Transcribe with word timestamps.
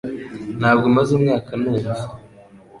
Ntabwo 0.59 0.85
maze 0.95 1.11
umwaka 1.17 1.51
numva 1.61 1.93